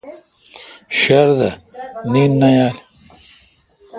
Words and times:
شوردے 0.99 1.49
نین 2.11 2.31
نہ 2.39 2.47
یال۔ 2.55 2.75